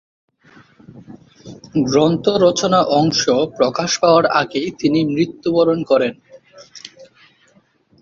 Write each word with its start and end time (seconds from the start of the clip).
গ্রন্থের 1.85 2.37
রচনা-অংশ 2.41 3.21
প্রকাশ 3.57 3.91
পাওয়ার 3.99 4.25
আগেই 4.41 4.69
তিনি 4.79 4.99
মৃত্যুবরণ 5.07 5.79
করেন। 5.83 6.13